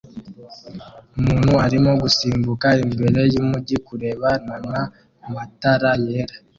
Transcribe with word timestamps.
Umuntu 1.17 1.53
arimo 1.65 1.91
gusimbuka 2.03 2.67
imbere 2.85 3.21
yumujyi 3.33 3.77
kureba 3.87 4.29
nana 4.47 4.79
matara 5.33 5.91
yera 6.05 6.35